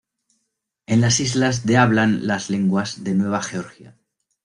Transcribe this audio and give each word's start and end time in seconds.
En 0.87 0.99
las 0.99 1.19
islas 1.19 1.67
de 1.67 1.77
hablan 1.77 2.25
las 2.25 2.49
lenguas 2.49 3.03
de 3.03 3.13
Nueva 3.13 3.43
Georgia. 3.43 3.99